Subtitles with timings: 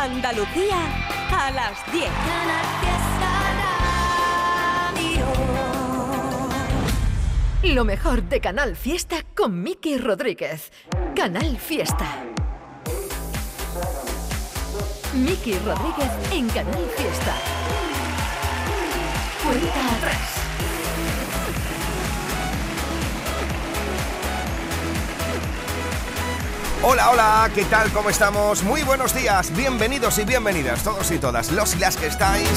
[0.00, 0.78] Andalucía
[1.32, 2.08] a las 10.
[7.74, 10.70] Lo mejor de Canal Fiesta con Miki Rodríguez.
[11.16, 12.06] Canal Fiesta.
[15.14, 17.34] Miki Rodríguez en Canal Fiesta.
[19.42, 20.37] Cuenta atrás.
[26.80, 27.90] Hola, hola, ¿qué tal?
[27.90, 28.62] ¿Cómo estamos?
[28.62, 32.48] Muy buenos días, bienvenidos y bienvenidas todos y todas, los y las que estáis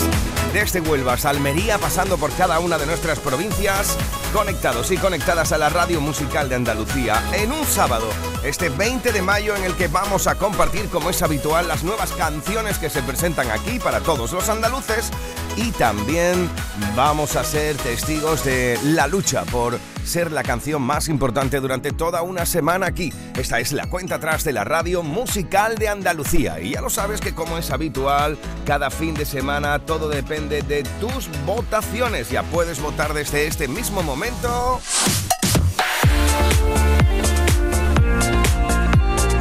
[0.53, 3.97] desde Huelva, Almería, pasando por cada una de nuestras provincias,
[4.33, 8.05] conectados y conectadas a la radio musical de Andalucía, en un sábado,
[8.43, 12.11] este 20 de mayo, en el que vamos a compartir, como es habitual, las nuevas
[12.11, 15.09] canciones que se presentan aquí para todos los andaluces
[15.55, 16.49] y también
[16.95, 22.21] vamos a ser testigos de la lucha por ser la canción más importante durante toda
[22.21, 23.13] una semana aquí.
[23.37, 26.59] Esta es la cuenta atrás de la radio musical de Andalucía.
[26.59, 30.83] Y ya lo sabes que como es habitual, cada fin de semana todo depende de
[30.99, 32.29] tus votaciones.
[32.29, 34.81] Ya puedes votar desde este mismo momento.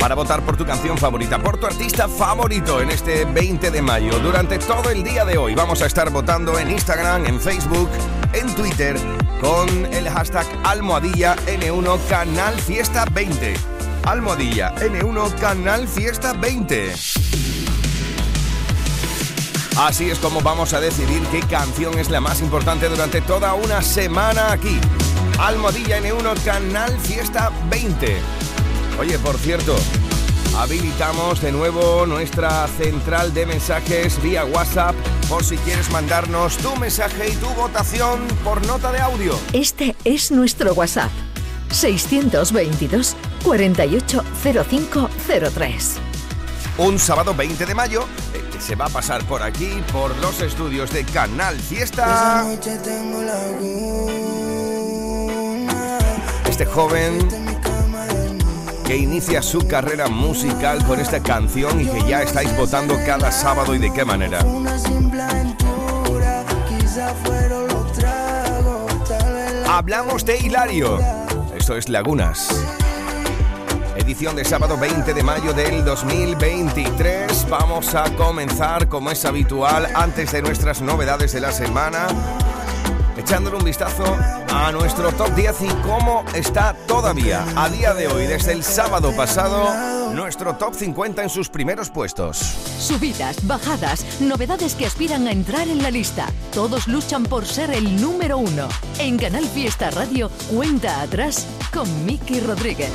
[0.00, 4.18] para votar por tu canción favorita, por tu artista favorito en este 20 de mayo.
[4.18, 7.88] Durante todo el día de hoy vamos a estar votando en Instagram, en Facebook,
[8.32, 8.96] en Twitter
[9.40, 13.69] con el hashtag almohadilla N1 Canal Fiesta 20.
[14.04, 16.92] Almohadilla N1 Canal Fiesta 20.
[19.76, 23.82] Así es como vamos a decidir qué canción es la más importante durante toda una
[23.82, 24.78] semana aquí.
[25.38, 28.16] Almohadilla N1 Canal Fiesta 20.
[28.98, 29.76] Oye, por cierto,
[30.58, 34.94] habilitamos de nuevo nuestra central de mensajes vía WhatsApp
[35.28, 39.38] por si quieres mandarnos tu mensaje y tu votación por nota de audio.
[39.52, 41.10] Este es nuestro WhatsApp.
[41.70, 42.52] 622
[43.44, 45.98] 480503.
[46.78, 50.90] Un sábado 20 de mayo eh, se va a pasar por aquí, por los estudios
[50.90, 52.46] de Canal Fiesta.
[56.48, 57.18] Este joven
[58.86, 63.72] que inicia su carrera musical con esta canción y que ya estáis votando cada sábado
[63.74, 64.40] y de qué manera.
[69.68, 70.98] Hablamos de Hilario.
[71.54, 72.48] Esto es Lagunas.
[74.10, 77.48] Edición de sábado 20 de mayo del 2023.
[77.48, 82.08] Vamos a comenzar como es habitual antes de nuestras novedades de la semana
[83.16, 84.02] echándole un vistazo
[84.48, 89.14] a nuestro top 10 y cómo está todavía a día de hoy, desde el sábado
[89.14, 92.38] pasado, nuestro top 50 en sus primeros puestos.
[92.80, 96.26] Subidas, bajadas, novedades que aspiran a entrar en la lista.
[96.52, 98.68] Todos luchan por ser el número uno.
[98.98, 102.90] En Canal Fiesta Radio, cuenta atrás con Miki Rodríguez.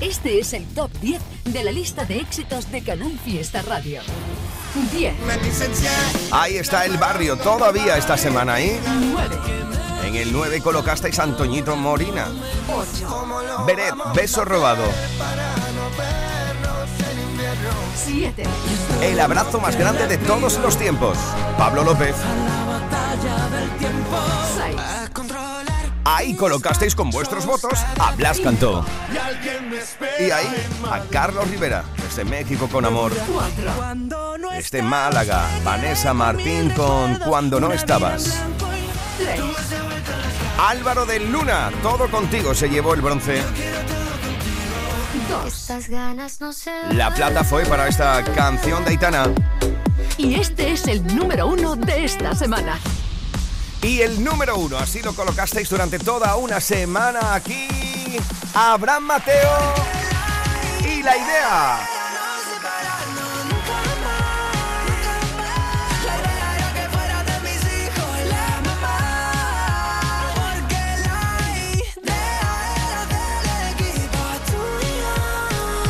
[0.00, 4.00] Este es el top 10 de la lista de éxitos de Canal Fiesta Radio.
[4.92, 5.14] 10.
[6.30, 8.80] Ahí está el barrio todavía esta semana ahí.
[10.02, 12.28] En el 9 colocasteis Antoñito Morina.
[12.68, 13.64] 8.
[13.66, 14.84] Beret, beso robado.
[18.06, 18.44] 7.
[19.02, 21.18] El abrazo más grande de todos los tiempos.
[21.58, 22.16] Pablo López.
[24.56, 24.99] 6.
[26.12, 28.84] Ahí colocasteis con vuestros votos a Blas Cantó.
[30.18, 30.48] Y ahí
[30.90, 33.12] a Carlos Rivera, desde México con amor.
[33.32, 34.50] 4.
[34.52, 38.42] Desde Málaga, Vanessa Martín con Cuando no estabas.
[39.18, 39.40] 3.
[40.58, 43.40] Álvaro del Luna, todo contigo se llevó el bronce.
[45.30, 45.46] 2.
[45.46, 49.32] Estas ganas no se La plata fue para esta canción de Aitana.
[50.18, 52.80] Y este es el número uno de esta semana.
[53.82, 57.66] Y el número uno, así lo colocasteis durante toda una semana aquí.
[58.54, 59.74] Abraham Mateo.
[60.84, 61.99] Y la idea.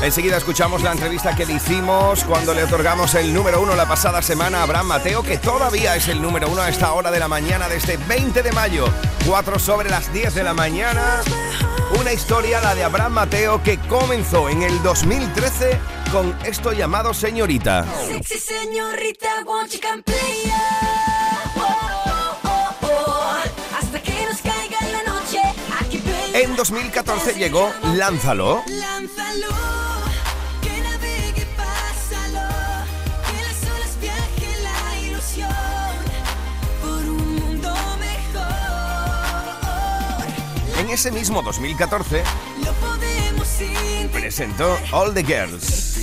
[0.02, 4.22] Enseguida escuchamos la entrevista que le hicimos cuando le otorgamos el número uno la pasada
[4.22, 7.28] semana a Abraham Mateo, que todavía es el número uno a esta hora de la
[7.28, 8.86] mañana de este 20 de mayo,
[9.26, 11.20] 4 sobre las 10 de la mañana.
[12.00, 15.78] Una historia, la de Abraham Mateo, que comenzó en el 2013
[16.10, 17.84] con esto llamado Señorita.
[18.06, 18.38] Sexy
[19.44, 20.50] won't you come play
[26.32, 28.62] En 2014 llegó Lánzalo.
[28.66, 29.48] Lánzalo,
[40.92, 42.22] ese mismo 2014
[44.12, 45.98] presentó All the Girls.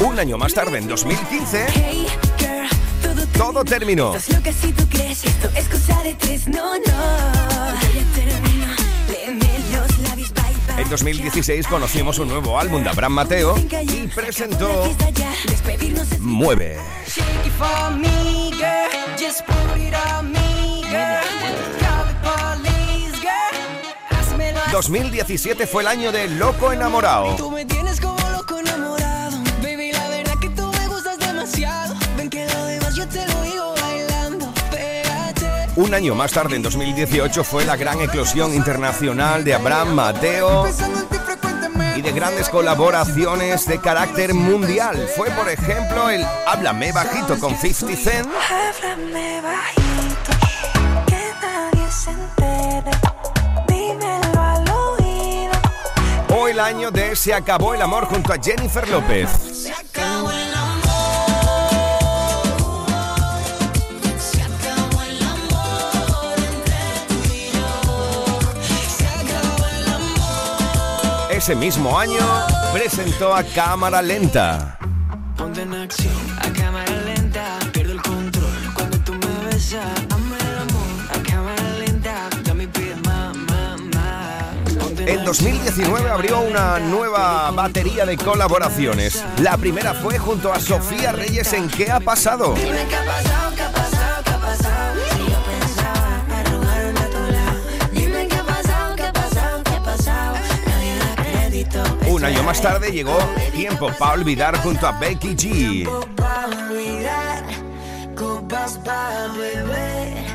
[0.00, 1.66] Un año más tarde, en 2015,
[3.36, 4.14] todo terminó.
[10.78, 14.94] En 2016 conocimos un nuevo álbum de Abraham Mateo y presentó
[16.20, 16.78] Mueve.
[17.06, 19.16] Shake it for me, girl.
[19.18, 21.22] Just put it on me, girl.
[21.80, 24.18] Call the police, girl.
[24.18, 24.72] Házmelo así.
[24.72, 27.36] 2017 fue el año de Loco Enamorado.
[35.76, 40.66] Un año más tarde, en 2018, fue la gran eclosión internacional de Abraham Mateo
[41.94, 45.06] y de grandes colaboraciones de carácter mundial.
[45.14, 52.90] Fue, por ejemplo, el Háblame bajito con 50 Cent Háblame bajito, que nadie se entere.
[53.68, 55.52] Dímelo al oído.
[56.34, 59.65] o el año de Se acabó el amor junto a Jennifer López.
[71.46, 72.18] Ese mismo año
[72.72, 74.76] presentó a Cámara Lenta.
[75.36, 79.86] Ponte en acción, a cámara lenta, pierdo el control cuando tú me besas.
[80.10, 84.74] Hazme el amor, a cámara lenta, ya me pides más, más, más.
[84.76, 89.24] Ponte En 2019 abrió una nueva batería de colaboraciones.
[89.40, 92.54] La primera fue junto a Sofía Reyes en ¿Qué ha pasado?
[92.54, 93.75] Dime qué ha pasado, qué ha pasado,
[102.26, 103.16] año más tarde llegó
[103.52, 106.14] Tiempo para olvidar junto a Becky G.
[106.16, 107.44] para olvidar,
[108.16, 110.26] copas para beber.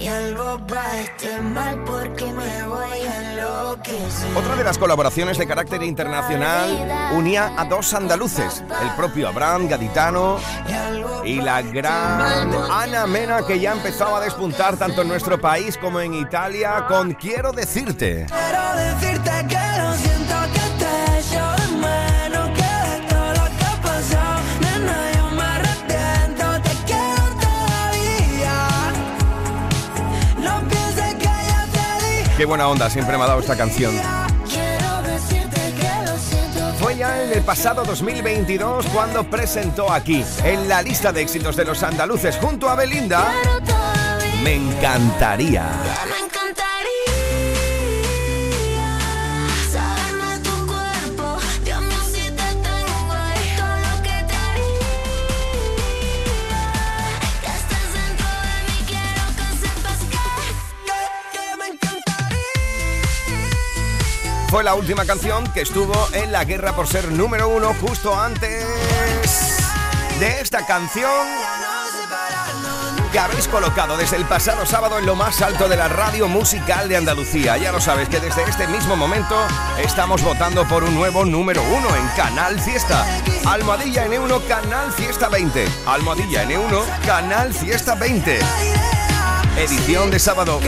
[0.00, 4.36] Y algo para este mal porque me voy a enloquecer.
[4.36, 10.38] Otra de las colaboraciones de carácter internacional unía a dos andaluces, el propio Abraham Gaditano
[11.24, 16.00] y la gran Ana Mena que ya empezaba a despuntar tanto en nuestro país como
[16.00, 18.26] en Italia con Quiero decirte.
[18.28, 20.13] Quiero decirte que lo
[32.36, 33.94] Qué buena onda siempre me ha dado esta canción.
[36.80, 41.64] Fue ya en el pasado 2022 cuando presentó aquí, en la lista de éxitos de
[41.64, 43.32] los andaluces junto a Belinda,
[44.42, 45.64] me encantaría
[64.54, 68.64] Fue la última canción que estuvo en la guerra por ser número uno justo antes
[70.20, 71.10] de esta canción
[73.10, 76.88] que habéis colocado desde el pasado sábado en lo más alto de la radio musical
[76.88, 77.56] de Andalucía.
[77.56, 79.34] Ya lo sabes que desde este mismo momento
[79.82, 83.04] estamos votando por un nuevo número uno en Canal Fiesta.
[83.46, 85.66] Almohadilla N1 Canal Fiesta 20.
[85.84, 88.38] Almohadilla N1 Canal Fiesta 20.
[89.58, 90.60] Edición de sábado.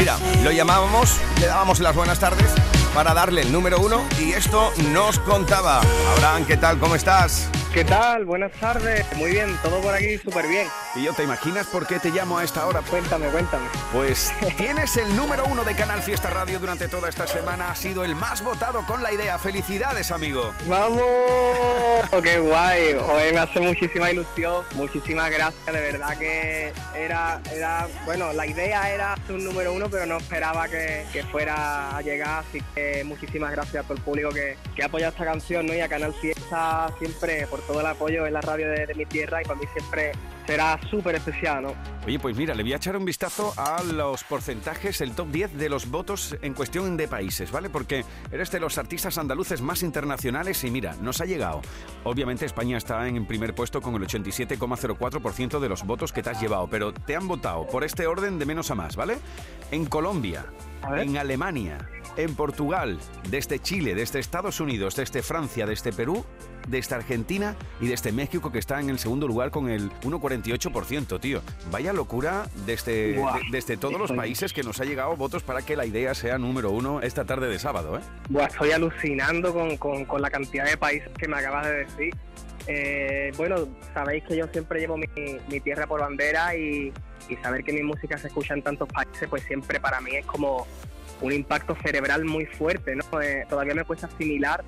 [0.00, 2.50] Mira, lo llamábamos, le dábamos las buenas tardes
[2.94, 5.82] para darle el número uno y esto nos contaba.
[6.16, 6.78] Abraham, ¿qué tal?
[6.78, 7.50] ¿Cómo estás?
[7.72, 8.24] ¿Qué tal?
[8.24, 9.06] Buenas tardes.
[9.16, 10.66] Muy bien, todo por aquí súper bien.
[10.96, 12.82] Y yo te imaginas por qué te llamo a esta hora.
[12.82, 13.68] Cuéntame, cuéntame.
[13.92, 17.70] Pues tienes el número uno de Canal Fiesta Radio durante toda esta semana.
[17.70, 19.38] Ha sido el más votado con la idea.
[19.38, 20.52] Felicidades, amigo.
[20.66, 21.00] ¡Vamos!
[22.24, 22.94] ¡Qué guay!
[22.94, 24.64] Hoy me hace muchísima ilusión.
[24.74, 25.64] Muchísimas gracias.
[25.66, 30.16] De verdad que era, era bueno, la idea era ser un número uno, pero no
[30.16, 32.44] esperaba que, que fuera a llegar.
[32.48, 35.74] Así que muchísimas gracias a todo el público que, que ha apoyado esta canción ¿no?
[35.74, 39.06] y a Canal Fiesta siempre por todo el apoyo en la radio de, de mi
[39.06, 40.12] tierra y para mí siempre
[40.46, 41.74] será súper especial, ¿no?
[42.06, 45.56] Oye, pues mira, le voy a echar un vistazo a los porcentajes, el top 10
[45.56, 47.70] de los votos en cuestión de países, ¿vale?
[47.70, 51.60] Porque eres de los artistas andaluces más internacionales y mira, nos ha llegado.
[52.04, 56.40] Obviamente España está en primer puesto con el 87,04% de los votos que te has
[56.40, 59.18] llevado, pero te han votado por este orden de menos a más, ¿vale?
[59.70, 60.46] En Colombia,
[60.96, 61.78] en Alemania,
[62.16, 62.98] en Portugal,
[63.28, 66.24] desde Chile, desde Estados Unidos, desde Francia, desde Perú,
[66.68, 71.42] desde Argentina y desde México que está en el segundo lugar con el 1,48%, tío.
[71.70, 75.76] Vaya locura desde, de- desde todos los países que nos ha llegado votos para que
[75.76, 78.00] la idea sea número uno esta tarde de sábado, ¿eh?
[78.44, 82.14] Estoy alucinando con, con- con la cantidad de países que me acabas de decir.
[82.66, 85.06] Eh, bueno, sabéis que yo siempre llevo mi,
[85.48, 86.92] mi tierra por bandera y,
[87.28, 90.26] y saber que mi música se escucha en tantos países, pues siempre para mí es
[90.26, 90.66] como
[91.22, 93.20] un impacto cerebral muy fuerte, ¿no?
[93.20, 94.64] Eh, todavía me cuesta asimilar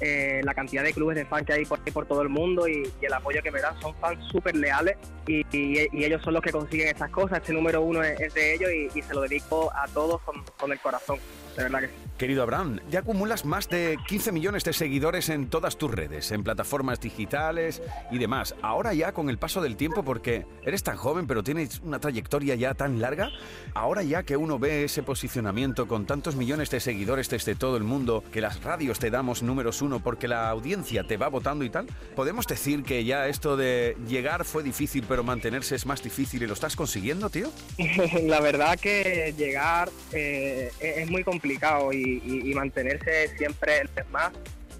[0.00, 2.90] eh, la cantidad de clubes de fans que hay por, por todo el mundo y,
[3.00, 3.78] y el apoyo que me dan.
[3.80, 7.38] Son fans súper leales y, y- y ellos son los que consiguen estas cosas.
[7.38, 10.72] Este número uno es, es de ellos y, se lo dedico a todos con, con
[10.72, 11.18] el corazón.
[11.56, 11.92] De verdad que sí.
[12.18, 16.42] Querido Abraham, ya acumulas más de 15 millones de seguidores en todas tus redes, en
[16.44, 18.54] plataformas digitales y demás.
[18.62, 22.54] Ahora ya con el paso del tiempo, porque eres tan joven pero tienes una trayectoria
[22.56, 23.30] ya tan larga,
[23.74, 27.84] ahora ya que uno ve ese posicionamiento con tantos millones de seguidores desde todo el
[27.84, 31.70] mundo, que las radios te damos números uno porque la audiencia te va votando y
[31.70, 36.42] tal, podemos decir que ya esto de llegar fue difícil pero mantenerse es más difícil
[36.42, 37.50] y lo estás consiguiendo, tío.
[38.24, 44.32] la verdad que llegar eh, es muy complicado y, y- y mantenerse siempre es más.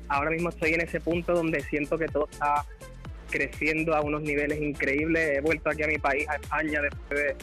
[0.08, 2.64] Ahora mismo estoy en ese punto donde siento que todo está
[3.30, 5.38] creciendo a unos niveles increíbles.
[5.38, 7.36] He vuelto aquí a mi país, a España, después de,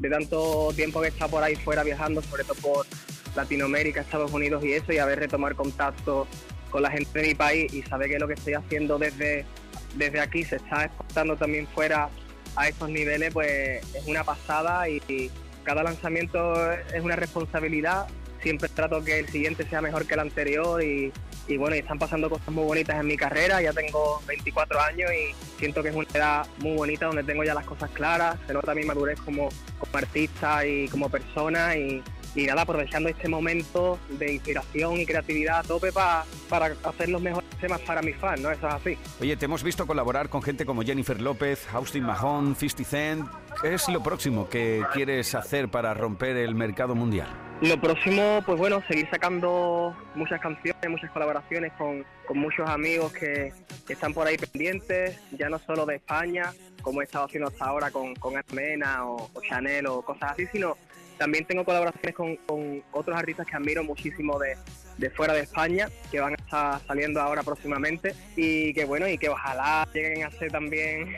[0.00, 2.86] de tanto tiempo que he estado por ahí fuera viajando, sobre todo por
[3.34, 6.28] Latinoamérica, Estados Unidos y eso, y haber retomar contacto
[6.74, 9.44] con la gente de mi país y saber que lo que estoy haciendo desde,
[9.94, 12.08] desde aquí se está exportando también fuera
[12.56, 15.30] a estos niveles, pues es una pasada y,
[15.62, 18.06] cada lanzamiento es una responsabilidad.
[18.42, 21.10] Siempre trato que el siguiente sea mejor que el anterior y,
[21.48, 23.62] y bueno, y están pasando cosas muy bonitas en mi carrera.
[23.62, 27.54] Ya tengo 24 años y siento que es una edad muy bonita donde tengo ya
[27.54, 28.36] las cosas claras.
[28.46, 32.02] Se nota mi madurez como, como artista y como persona y,
[32.34, 37.22] y nada, aprovechando este momento de inspiración y creatividad a tope pa- para hacer los
[37.22, 38.50] mejores temas para mis fans, ¿no?
[38.50, 38.98] Eso es así.
[39.20, 43.28] Oye, te hemos visto colaborar con gente como Jennifer López, Austin Mahone, 50 Cent.
[43.62, 47.28] ¿Qué es lo próximo que quieres hacer para romper el mercado mundial?
[47.60, 53.52] Lo próximo, pues bueno, seguir sacando muchas canciones, muchas colaboraciones con, con muchos amigos que,
[53.86, 57.64] que están por ahí pendientes, ya no solo de España, como he estado haciendo hasta
[57.64, 60.76] ahora con, con Armena o, o Chanel o cosas así, sino
[61.18, 66.20] también tengo colaboraciones con, con otros artistas que admiro muchísimo de, fuera de España, que
[66.20, 70.50] van a estar saliendo ahora próximamente y que bueno, y que ojalá lleguen a ser
[70.50, 71.14] también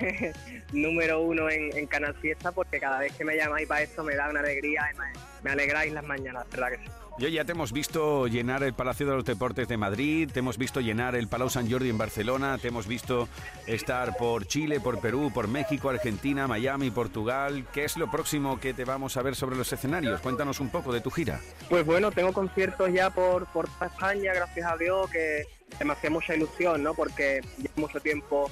[0.72, 4.16] número uno en, en Canal Fiesta, porque cada vez que me llamáis para esto me
[4.16, 5.04] da una alegría y me,
[5.44, 7.05] me alegráis las mañanas, ¿verdad que sí?
[7.18, 10.58] Yo ya te hemos visto llenar el Palacio de los Deportes de Madrid, te hemos
[10.58, 13.26] visto llenar el Palau San Jordi en Barcelona, te hemos visto
[13.66, 17.66] estar por Chile, por Perú, por México, Argentina, Miami, Portugal.
[17.72, 20.20] ¿Qué es lo próximo que te vamos a ver sobre los escenarios?
[20.20, 21.40] Cuéntanos un poco de tu gira.
[21.70, 25.44] Pues bueno, tengo conciertos ya por, por toda España, gracias a Dios, que,
[25.82, 26.92] me hacía ilusión, ¿no?
[26.92, 28.50] Porque llevo mucho tiempo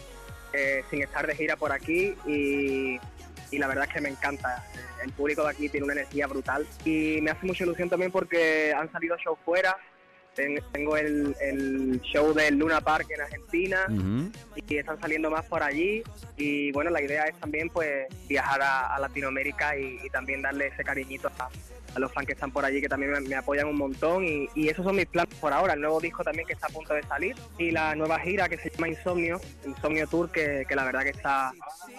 [0.55, 2.99] eh, sin estar de gira por aquí y,
[3.55, 4.65] y la verdad es que me encanta.
[5.03, 8.73] El público de aquí tiene una energía brutal y me hace mucha ilusión también porque
[8.77, 9.77] han salido shows fuera.
[10.35, 14.31] Ten- Tengo el, el show del Luna Park en Argentina Ujú.
[14.67, 16.03] y están saliendo más por allí
[16.37, 20.67] y bueno la idea es también pues viajar a, a Latinoamérica y, y también darle
[20.69, 21.49] ese cariñito a,
[21.95, 24.49] a los fans que están por allí que también me, me apoyan un montón y,
[24.55, 26.95] y esos son mis planes por ahora el nuevo disco también que está a punto
[26.95, 30.85] de salir y la nueva gira que se llama Insomnio Insomnio Tour que, que la
[30.85, 31.53] verdad que está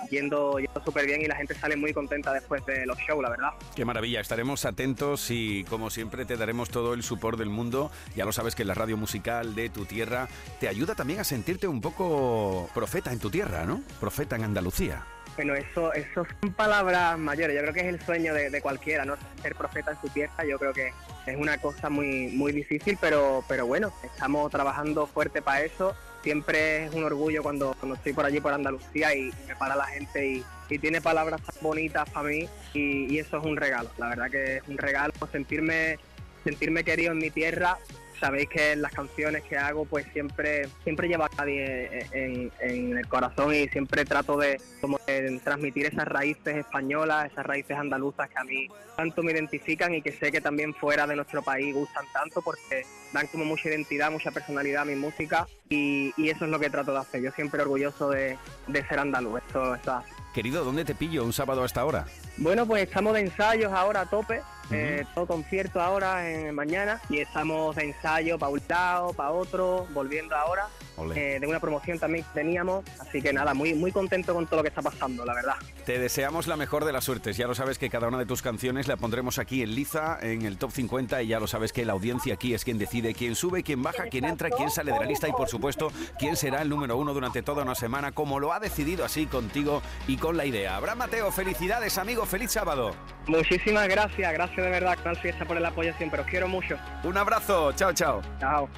[0.09, 3.29] yendo yendo súper bien y la gente sale muy contenta después de los shows la
[3.29, 7.91] verdad Qué maravilla, estaremos atentos y como siempre te daremos todo el support del mundo.
[8.15, 10.27] Ya lo sabes que la radio musical de tu tierra
[10.59, 13.81] te ayuda también a sentirte un poco profeta en tu tierra, ¿no?
[13.99, 15.03] Profeta en Andalucía.
[15.35, 17.55] Bueno, eso, eso son palabras mayores.
[17.55, 19.15] Yo creo que es el sueño de, cualquiera, ¿no?
[19.41, 20.45] Ser profeta en su tierra.
[20.45, 20.93] Yo creo que
[21.25, 25.93] es una cosa muy, muy difícil, pero, pero bueno, estamos trabajando fuerte para eso.
[26.23, 30.25] Siempre es un orgullo cuando, estoy por allí, por Andalucía, y me para la gente
[30.25, 33.89] y, y tiene palabras tan bonitas para mí, y, y eso es un regalo.
[33.97, 35.99] La verdad que es un regalo sentirme,
[36.43, 37.77] sentirme querido en mi tierra.
[38.19, 43.07] Sabéis que las canciones que hago, pues siempre, siempre llevo a nadie en, en el
[43.07, 48.39] corazón y siempre trato de, como de transmitir esas raíces españolas, esas raíces andaluzas que
[48.39, 52.05] a mí tanto me identifican y que sé que también fuera de nuestro país gustan
[52.13, 52.83] tanto porque
[53.15, 56.69] dan como mucha identidad, mucha personalidad a mi música y, y eso es lo que
[56.69, 57.21] trato de hacer.
[57.21, 59.41] Yo siempre orgulloso de, de ser andaluz.
[59.45, 60.11] Esto, esto es así.
[60.33, 62.05] Querido, ¿dónde te pillo un sábado hasta ahora?
[62.37, 67.19] Bueno, pues estamos de ensayos ahora a tope, eh, todo concierto ahora en mañana y
[67.19, 70.67] estamos de ensayo para un lado, para otro, volviendo ahora.
[71.15, 74.57] Eh, de una promoción también que teníamos, así que nada, muy muy contento con todo
[74.57, 75.55] lo que está pasando, la verdad.
[75.85, 77.37] Te deseamos la mejor de las suertes.
[77.37, 80.43] Ya lo sabes que cada una de tus canciones la pondremos aquí en Liza, en
[80.43, 83.35] el top 50, y ya lo sabes que la audiencia aquí es quien decide quién
[83.35, 86.61] sube, quién baja, quién entra, quién sale de la lista y, por supuesto, quién será
[86.61, 90.37] el número uno durante toda una semana, como lo ha decidido así contigo y con
[90.37, 90.75] la idea.
[90.75, 92.95] Abraham Mateo, felicidades, amigo, feliz sábado.
[93.27, 96.77] Muchísimas gracias, gracias de verdad, Fiesta por el apoyo siempre, os quiero mucho.
[97.03, 98.21] Un abrazo, chao, chao.
[98.39, 98.69] Chao.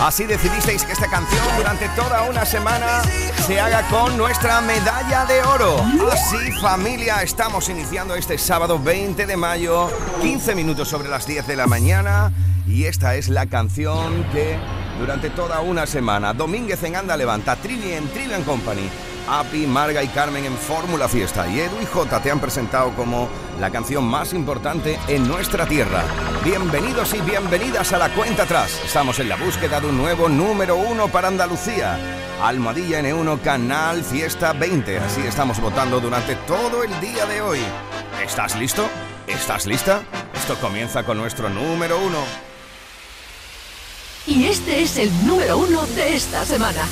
[0.00, 3.02] Así decidisteis que esta canción durante toda una semana
[3.46, 5.78] se haga con nuestra medalla de oro.
[6.12, 9.90] Así familia, estamos iniciando este sábado 20 de mayo,
[10.20, 12.30] 15 minutos sobre las 10 de la mañana.
[12.66, 14.56] Y esta es la canción que
[15.00, 18.88] durante toda una semana Domínguez en Anda Levanta, Trivi en Trivian Company,
[19.28, 23.28] Api, Marga y Carmen en Fórmula Fiesta y Edu y J te han presentado como
[23.60, 26.04] la canción más importante en nuestra tierra.
[26.44, 28.80] Bienvenidos y bienvenidas a la cuenta atrás.
[28.84, 31.98] Estamos en la búsqueda de un nuevo número uno para Andalucía.
[32.42, 34.98] Almohadilla N1 Canal Fiesta 20.
[34.98, 37.60] Así estamos votando durante todo el día de hoy.
[38.24, 38.88] ¿Estás listo?
[39.26, 40.02] ¿Estás lista?
[40.34, 42.18] Esto comienza con nuestro número uno.
[44.26, 46.82] Y este es el número uno de esta semana.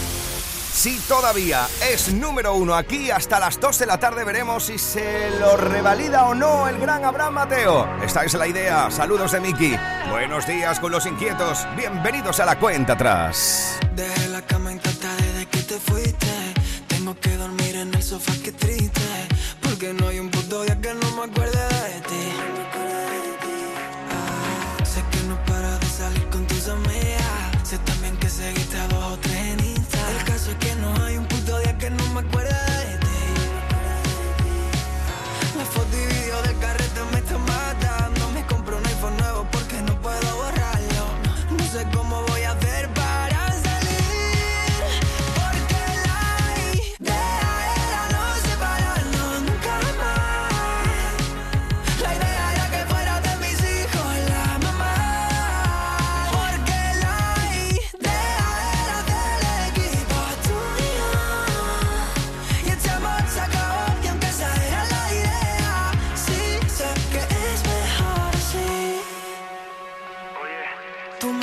[0.74, 3.08] Sí, todavía es número uno aquí.
[3.08, 7.04] Hasta las 2 de la tarde veremos si se lo revalida o no el gran
[7.04, 7.88] Abraham Mateo.
[8.02, 8.90] Esta es la idea.
[8.90, 9.76] Saludos de Miki.
[10.10, 11.64] Buenos días con los inquietos.
[11.76, 13.78] Bienvenidos a la cuenta atrás.
[13.94, 16.54] Dejé la cama desde que te fuiste.
[16.88, 19.00] Tengo que dormir en el sofá, qué triste.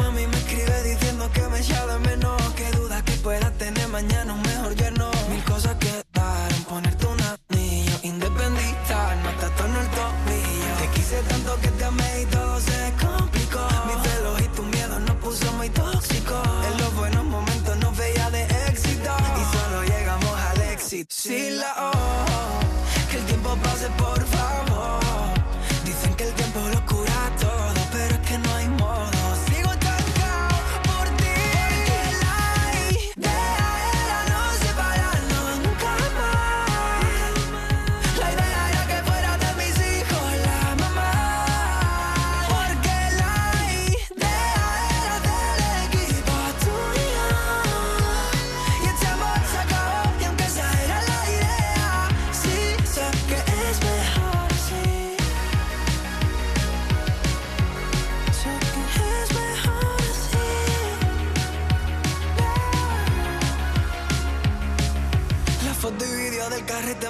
[0.01, 4.33] Mami me escribe diciendo que me echa de menos Que duda que pueda tener mañana
[4.33, 5.91] un mejor yerno Mil cosas que
[6.67, 10.73] ponerte un anillo Independizar, no te en el tobillo.
[10.81, 13.67] Te quise tanto que te amé y todo se complicó.
[13.87, 16.47] Mis celos y tu miedo nos puso muy tóxicos.
[16.71, 19.11] En los buenos momentos nos veía de éxito.
[19.39, 21.07] Y solo llegamos al éxito.
[21.09, 24.40] Si la O, que el tiempo pase por favor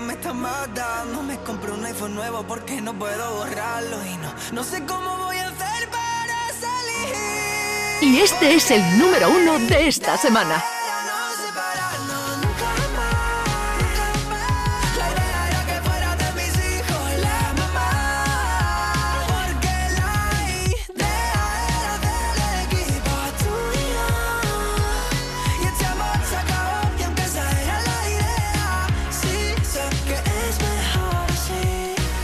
[0.01, 1.23] me están matando.
[1.23, 5.37] Me compré un iPhone nuevo porque no puedo borrarlo y no, no sé cómo voy
[5.37, 7.15] a hacer para salir.
[8.01, 10.63] Y este es el número uno de esta semana.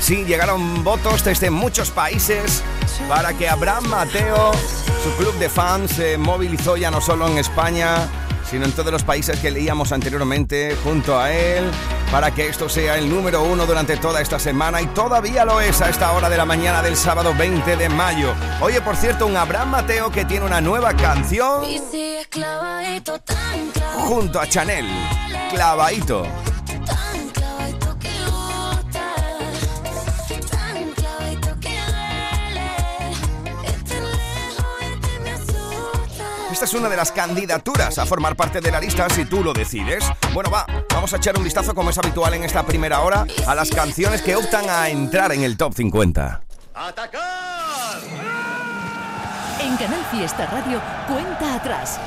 [0.07, 2.63] Sí, llegaron votos desde muchos países
[3.09, 4.53] para que Abraham Mateo,
[5.03, 8.07] su club de fans, se movilizó ya no solo en España,
[8.49, 11.69] sino en todos los países que leíamos anteriormente junto a él,
[12.09, 15.81] para que esto sea el número uno durante toda esta semana y todavía lo es
[15.81, 18.33] a esta hora de la mañana del sábado 20 de mayo.
[18.61, 21.65] Oye, por cierto, un Abraham Mateo que tiene una nueva canción
[24.07, 24.85] junto a Chanel,
[25.49, 26.25] Clavadito.
[36.57, 39.53] Esta es una de las candidaturas a formar parte de la lista si tú lo
[39.53, 40.03] decides.
[40.33, 43.53] Bueno, va, vamos a echar un vistazo como es habitual en esta primera hora a
[43.53, 46.41] las canciones que optan a entrar en el top 50.
[49.61, 51.99] En Canal Fiesta Radio, cuenta atrás.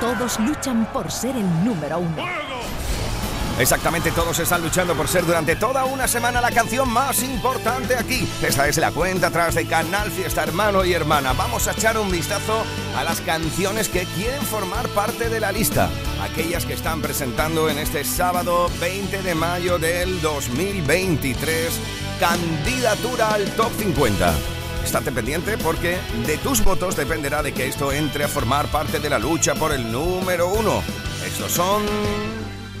[0.00, 2.47] Todos luchan por ser el número uno.
[3.58, 8.28] Exactamente, todos están luchando por ser durante toda una semana la canción más importante aquí.
[8.40, 11.32] Esta es la cuenta atrás de Canal Fiesta, hermano y hermana.
[11.32, 12.62] Vamos a echar un vistazo
[12.96, 15.90] a las canciones que quieren formar parte de la lista.
[16.22, 21.80] Aquellas que están presentando en este sábado 20 de mayo del 2023
[22.20, 24.34] candidatura al top 50.
[24.84, 29.10] estate pendiente porque de tus votos dependerá de que esto entre a formar parte de
[29.10, 30.80] la lucha por el número uno.
[31.26, 31.82] Estos son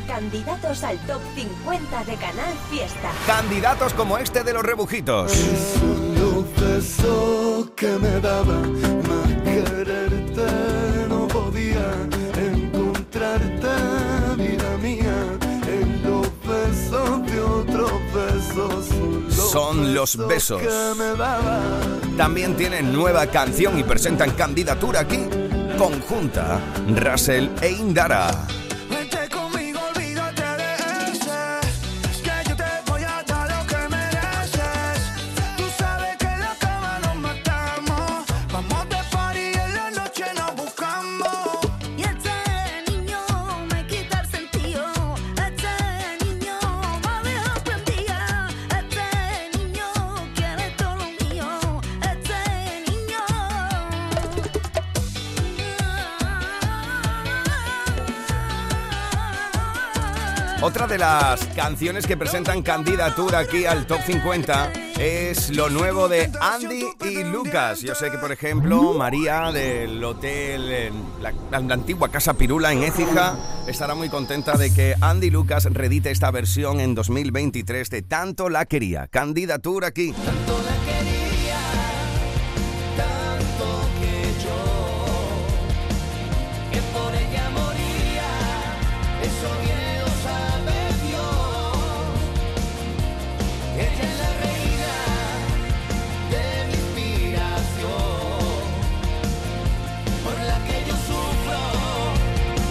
[0.08, 3.10] Candidatos al top 50 de Canal Fiesta.
[3.26, 5.32] candidatos como este de los rebujitos.
[6.18, 10.46] Los besos que me daba más quererte
[11.08, 11.84] no podía
[12.36, 13.68] encontrarte
[14.38, 15.14] vida mía
[15.68, 18.86] en los besos de otros besos
[19.52, 20.60] Son los besos.
[20.62, 21.60] que me daba
[22.16, 25.20] También tienen nueva canción y presentan candidatura aquí.
[25.76, 26.60] Conjunta,
[26.96, 28.30] Russell e Indara.
[60.68, 66.30] Otra de las canciones que presentan candidatura aquí al Top 50 es lo nuevo de
[66.42, 67.80] Andy y Lucas.
[67.80, 73.34] Yo sé que, por ejemplo, María del hotel, la, la antigua Casa Pirula en Écija,
[73.66, 78.66] estará muy contenta de que Andy Lucas redite esta versión en 2023 de Tanto la
[78.66, 79.06] quería.
[79.06, 80.12] Candidatura aquí.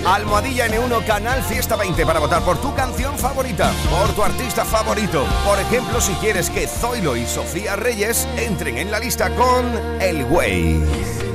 [0.07, 5.25] Almohadilla N1 Canal Fiesta 20 para votar por tu canción favorita, por tu artista favorito.
[5.45, 9.65] Por ejemplo, si quieres que Zoilo y Sofía Reyes entren en la lista con
[10.01, 11.26] El Güey.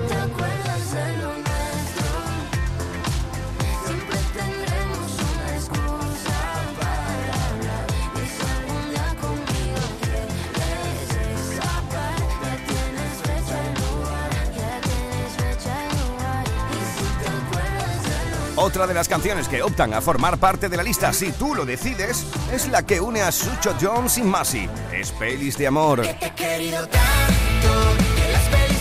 [18.83, 21.64] Otra de las canciones que optan a formar parte de la lista, si tú lo
[21.64, 24.68] decides, es la que une a Sucho Jones y Masi.
[24.92, 26.03] Es Pelis de Amor.
[26.03, 28.71] Te he querido tanto que las pelis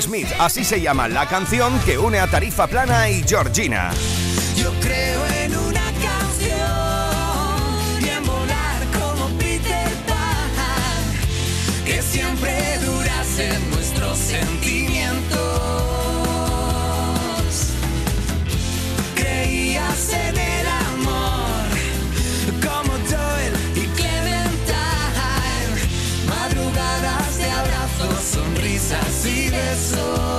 [0.00, 3.90] Smith, así se llama la canción que une a Tarifa Plana y Georgina.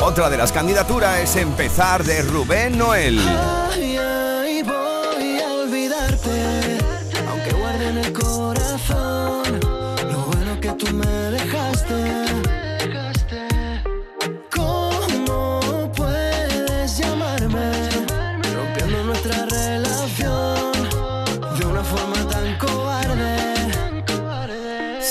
[0.09, 3.21] Otra de las candidaturas es Empezar de Rubén Noel.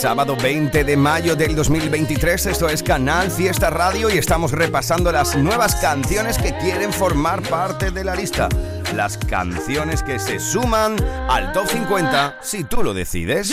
[0.00, 5.34] Sábado 20 de mayo del 2023, esto es Canal Fiesta Radio y estamos repasando las
[5.34, 8.48] nuevas canciones que quieren formar parte de la lista.
[8.94, 10.94] Las canciones que se suman
[11.28, 13.52] al top 50 si tú lo decides.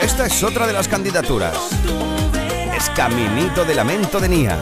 [0.00, 1.54] Esta es otra de las candidaturas.
[2.74, 4.58] Es Caminito de Lamento de Nia.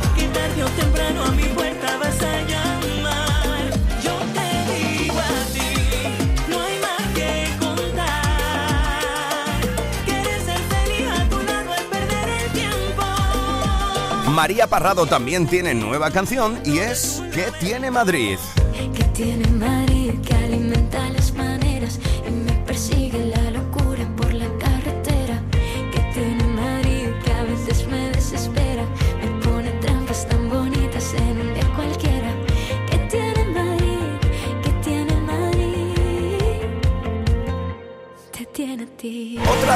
[14.37, 18.37] María Parrado también tiene nueva canción y es ¿Qué tiene Madrid?
[18.95, 20.35] que tiene Madrid que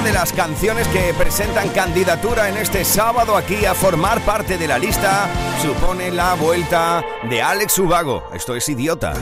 [0.04, 4.78] de las canciones que presentan candidatura en este sábado aquí a formar parte de la
[4.78, 5.28] lista
[5.60, 8.24] supone la vuelta de Alex Ubago.
[8.32, 9.12] Esto es idiota.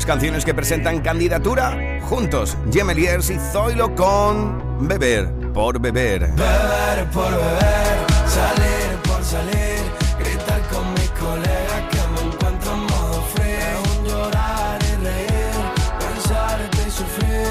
[0.00, 2.56] Más canciones que presentan candidatura juntos.
[2.72, 6.20] Gemeliers y Zoilo con Beber por Beber.
[6.20, 9.82] Beber por beber, salir por salir,
[10.18, 13.98] gritar con mis colegas que me encuentro en modo free.
[13.98, 15.52] Un llorar y reír,
[15.98, 17.48] pensarte y sufrir.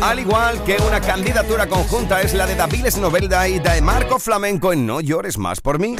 [0.00, 4.72] Al igual que una candidatura conjunta es la de Daviles Novelda y de Marco Flamenco
[4.72, 5.96] en No llores más por mí.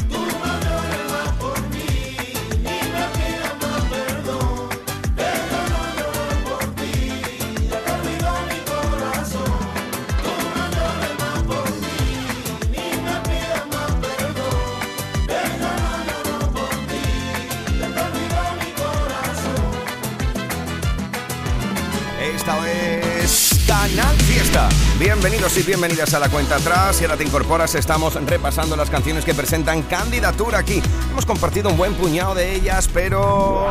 [25.59, 26.97] Y bienvenidas a la cuenta atrás.
[26.97, 30.81] Si ahora te incorporas, estamos repasando las canciones que presentan candidatura aquí.
[31.11, 33.67] Hemos compartido un buen puñado de ellas, pero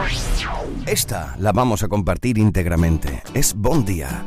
[0.87, 3.23] esta la vamos a compartir íntegramente.
[3.35, 4.25] Es Bon Día.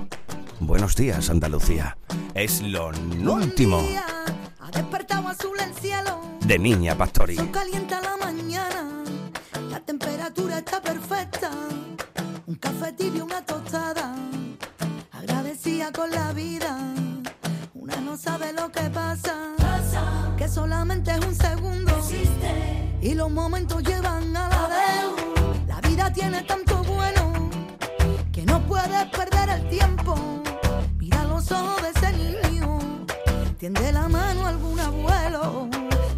[0.60, 1.98] Buenos días, Andalucía.
[2.34, 3.84] Es lo último
[4.60, 6.22] Ha despertado azul el cielo.
[6.42, 7.36] de Niña Pastori.
[7.36, 9.04] Son calienta la mañana.
[9.70, 11.52] La temperatura está perfecta.
[12.48, 14.16] Un café tibio, una tostada.
[15.12, 16.78] Agradecida con la vida.
[18.24, 19.34] Sabe lo que pasa.
[20.38, 21.92] Que solamente es un segundo.
[23.02, 25.68] Y los momentos llevan a la vez.
[25.68, 27.50] La vida tiene tanto bueno
[28.32, 30.14] que no puedes perder el tiempo.
[31.00, 32.78] Mira los ojos de ese niño.
[33.58, 35.68] Tiende la mano a algún abuelo.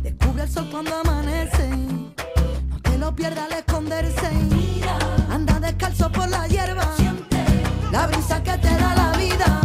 [0.01, 1.69] Descubre el sol cuando amanece.
[2.67, 4.29] No te lo pierdas al esconderse.
[5.29, 6.85] Anda descalzo por la hierba.
[7.93, 9.62] La brisa que te da la vida.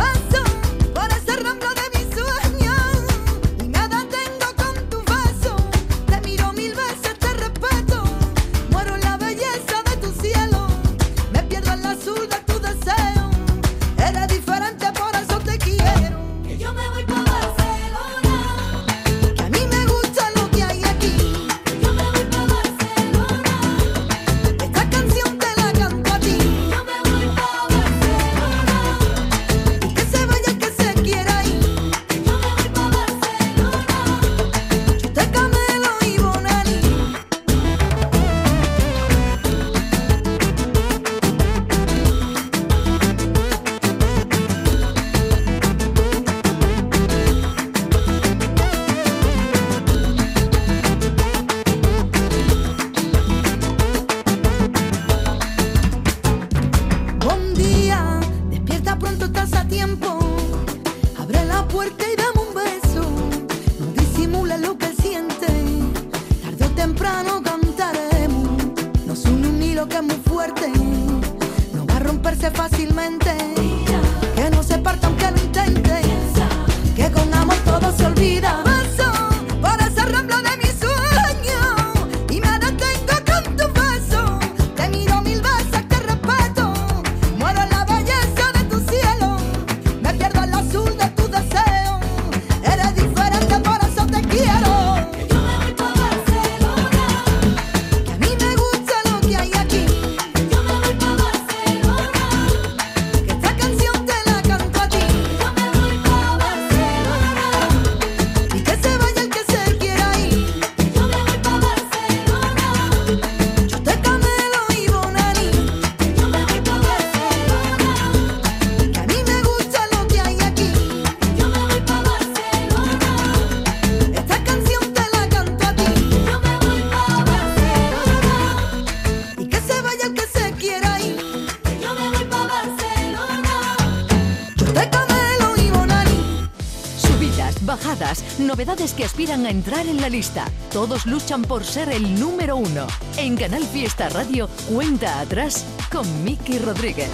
[139.59, 140.45] Entrar en la lista.
[140.73, 142.87] Todos luchan por ser el número uno.
[143.17, 147.11] En Canal Fiesta Radio, cuenta atrás con Miki Rodríguez.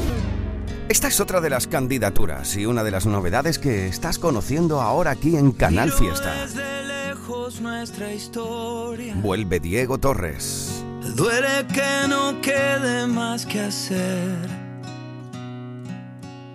[0.90, 5.12] Esta es otra de las candidaturas y una de las novedades que estás conociendo ahora
[5.12, 6.34] aquí en Canal Fiesta.
[6.34, 9.14] Desde lejos nuestra historia.
[9.22, 10.84] Vuelve Diego Torres.
[11.16, 14.36] Duele que no quede más que hacer.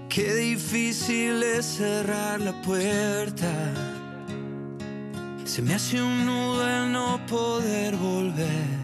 [0.08, 3.89] Qué difícil es cerrar la puerta.
[5.60, 8.80] Se me hace un nudo el no poder volver.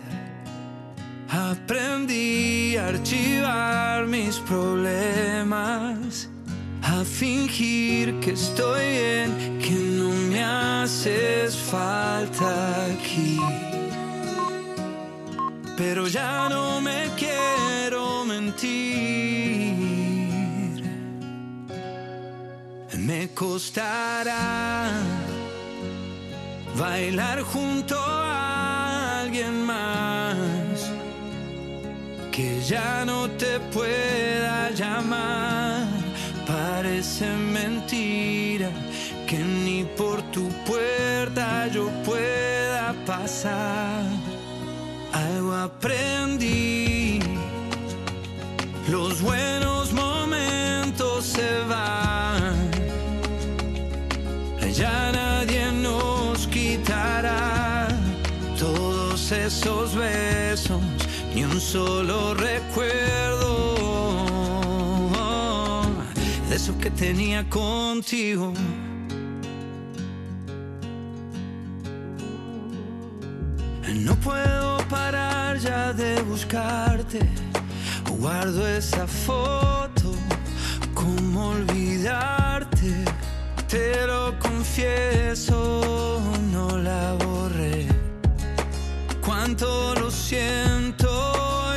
[1.29, 6.27] Aprendí a archivar mis problemas,
[6.81, 13.39] a fingir que estoy bien, que no me haces falta aquí.
[15.77, 19.77] Pero ya no me quiero mentir.
[22.97, 24.91] Me costará
[26.77, 30.35] bailar junto a alguien más
[32.31, 35.87] que ya no te pueda llamar.
[36.45, 38.69] Parece mentira
[39.25, 44.03] que ni por tu puerta yo pueda pasar.
[45.13, 46.84] Algo aprendí,
[66.73, 68.51] que tenía contigo.
[73.93, 77.19] No puedo parar ya de buscarte.
[78.17, 80.15] Guardo esa foto,
[80.95, 83.05] ¿cómo olvidarte?
[83.67, 86.19] Te lo confieso,
[86.51, 87.87] no la borré.
[89.23, 91.09] Cuánto lo siento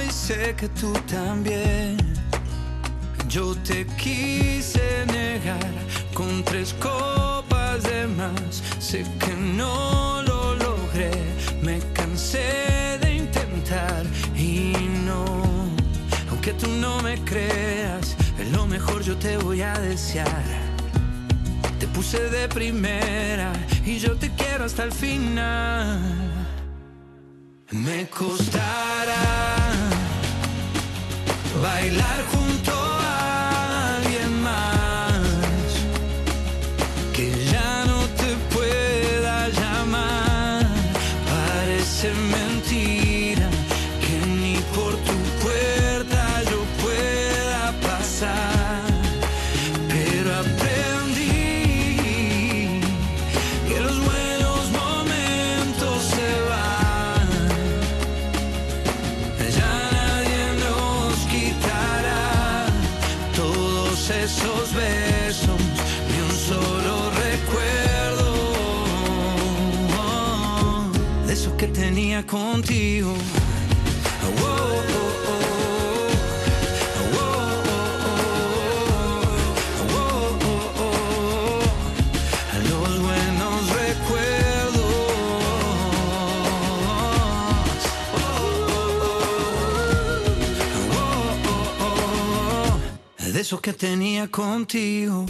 [0.07, 2.08] y sé que tú también.
[3.29, 5.71] Yo te quise negar
[6.15, 8.63] con tres copas de más.
[8.79, 11.11] Sé que no lo logré,
[11.61, 14.73] me cansé de intentar y
[15.05, 15.27] no.
[16.31, 20.45] Aunque tú no me creas, es lo mejor yo te voy a desear.
[21.79, 23.53] Te puse de primera
[23.85, 26.01] y yo te quiero hasta el final.
[27.73, 29.69] Me costará
[31.63, 32.58] bailar junto
[72.29, 73.15] contigo.
[74.23, 74.83] Oh, oh,
[93.21, 93.33] oh.
[93.33, 95.27] De esos que tenía contigo.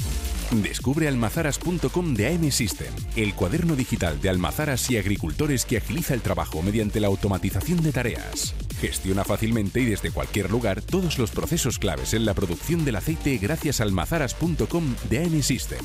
[0.53, 6.23] Descubre almazaras.com de AM System, el cuaderno digital de almazaras y agricultores que agiliza el
[6.23, 8.55] trabajo mediante la automatización de tareas.
[8.81, 13.37] Gestiona fácilmente y desde cualquier lugar todos los procesos claves en la producción del aceite
[13.37, 15.85] gracias a almazaras.com de AM System.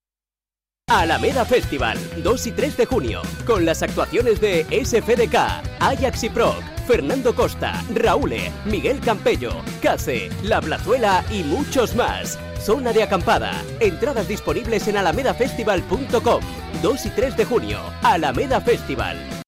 [0.91, 5.35] Alameda Festival, 2 y 3 de junio, con las actuaciones de SFDK,
[5.79, 12.37] Ajax y Proc, Fernando Costa, Raúle, Miguel Campello, Case, La Plazuela y muchos más.
[12.59, 13.53] Zona de acampada.
[13.79, 16.41] Entradas disponibles en alamedafestival.com.
[16.83, 19.40] 2 y 3 de junio, Alameda Festival.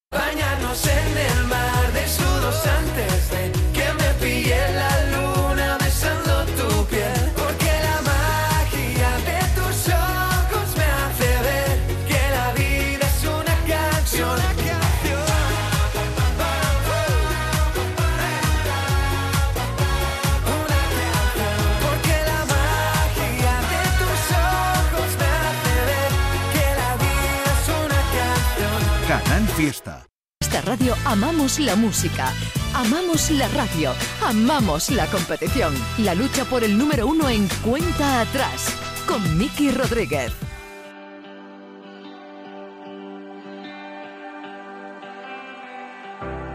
[29.56, 30.08] Fiesta.
[30.42, 32.34] Esta radio amamos la música,
[32.74, 33.92] amamos la radio,
[34.26, 35.76] amamos la competición.
[36.00, 38.76] La lucha por el número uno en cuenta atrás
[39.08, 40.32] con Miki Rodríguez.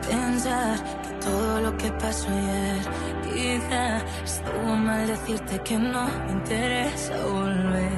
[0.09, 2.82] Pensar que todo lo que pasó ayer
[3.32, 7.97] quizá estuvo mal decirte que no me interesa volver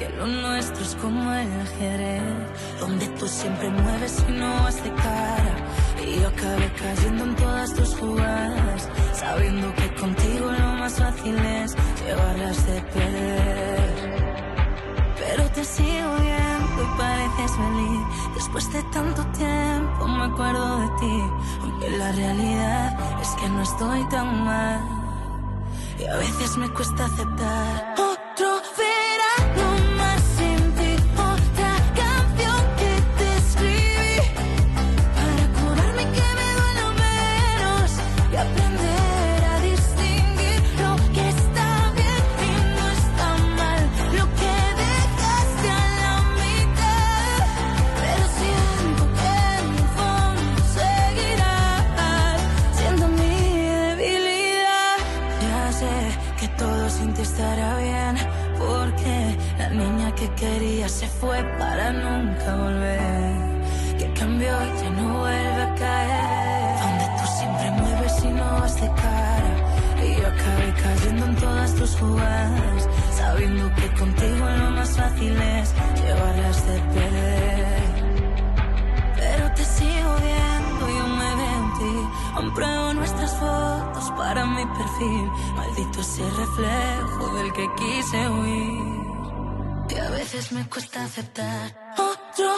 [0.00, 2.22] que lo nuestro es como el ajedrez,
[2.80, 5.54] donde tú siempre mueves y no vas de cara.
[6.02, 11.76] Y yo acabé cayendo en todas tus jugadas, sabiendo que contigo lo más fácil es
[12.02, 14.40] llevarlas de perder.
[15.18, 18.02] Pero te sigo viendo y pareces feliz.
[18.36, 21.16] Después de tanto tiempo me acuerdo de ti,
[21.60, 24.80] aunque la realidad es que no estoy tan mal.
[25.98, 27.94] Y a veces me cuesta aceptar.
[27.98, 28.19] Oh,
[73.16, 77.82] sabiendo que contigo lo más fácil es llevarlas de perder.
[79.16, 84.46] Pero te sigo viendo y aún me veo en ti, aún pruebo nuestras fotos para
[84.46, 91.66] mi perfil, maldito ese reflejo del que quise huir, que a veces me cuesta aceptar.
[91.98, 92.50] Otro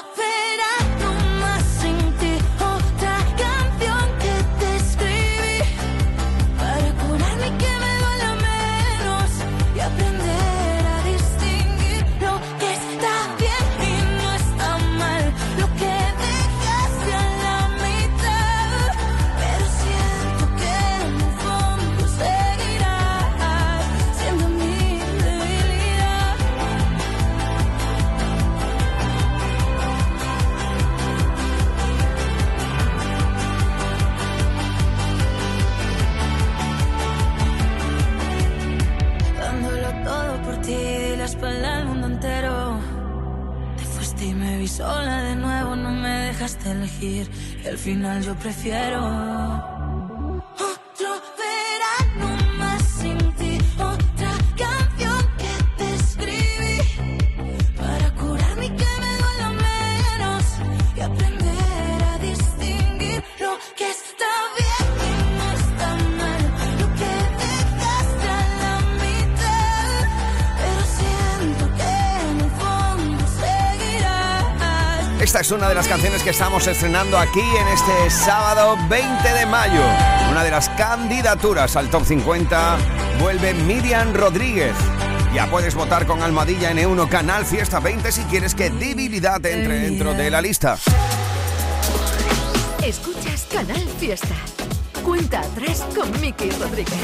[47.65, 49.72] el final yo prefiero
[75.23, 79.47] Esta es una de las canciones que estamos estrenando aquí en este sábado 20 de
[79.47, 79.81] mayo.
[80.29, 82.77] Una de las candidaturas al top 50
[83.21, 84.75] vuelve Miriam Rodríguez.
[85.33, 89.79] Ya puedes votar con Almadilla en 1 Canal Fiesta 20 si quieres que Divinidad entre
[89.79, 90.77] dentro de la lista.
[92.85, 94.35] Escuchas Canal Fiesta.
[95.05, 96.99] Cuenta atrás con Miki Rodríguez.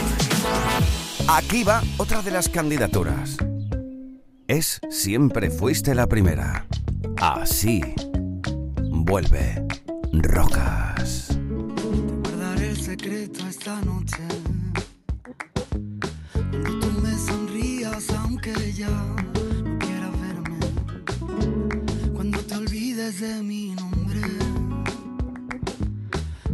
[1.29, 3.37] Aquí va otra de las candidaturas.
[4.49, 6.67] Es Siempre fuiste la primera.
[7.21, 7.81] Así.
[9.09, 9.67] Vuelve
[10.13, 11.29] Rocas.
[11.29, 14.23] Te guardaré el secreto esta noche.
[16.51, 20.59] Cuando tú me sonrías, aunque ya no quieras verme.
[22.13, 24.21] Cuando te olvides de mi nombre,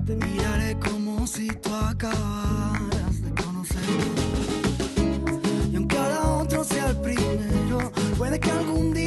[0.07, 4.13] te miraré como si tú acabaras de conocerme.
[5.73, 9.04] Y aunque ahora otro sea el primero, puede que algún día.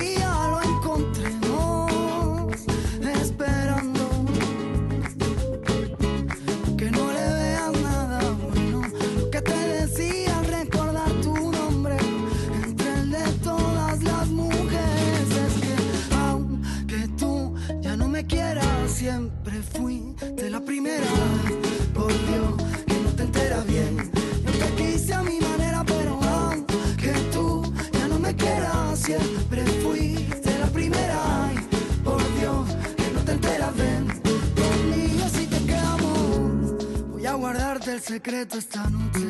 [37.87, 39.29] El secreto esta noche.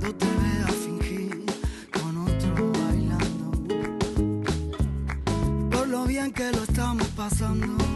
[0.00, 1.44] No te vea fingir
[1.92, 3.52] con otro bailando.
[5.70, 7.93] Por lo bien que lo estamos pasando.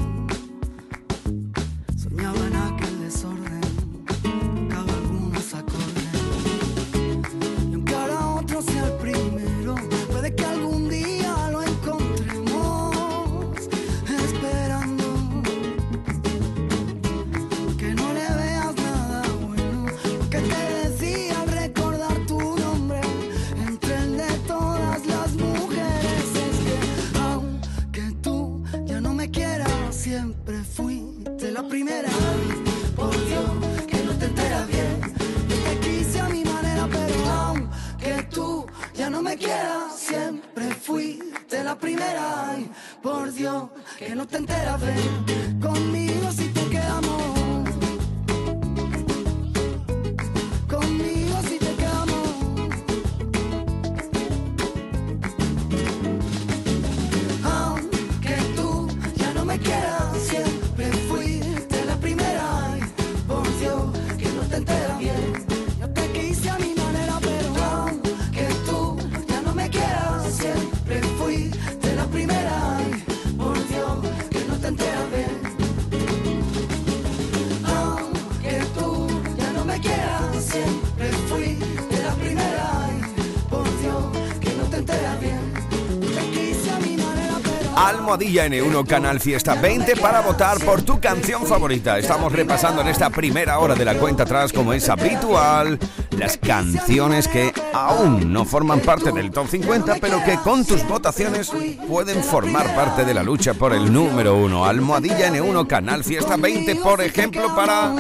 [88.09, 91.99] Almohadilla N1 Canal Fiesta 20 para votar por tu canción favorita.
[91.99, 95.79] Estamos repasando en esta primera hora de la cuenta atrás, como es habitual,
[96.17, 101.53] las canciones que aún no forman parte del top 50, pero que con tus votaciones
[101.87, 104.65] pueden formar parte de la lucha por el número uno.
[104.65, 107.93] Almohadilla N1 Canal Fiesta 20, por ejemplo, para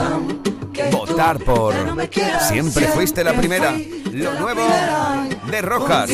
[0.90, 1.74] votar por
[2.48, 3.76] Siempre fuiste la primera.
[4.10, 4.62] Lo nuevo
[5.50, 6.10] de Rojas.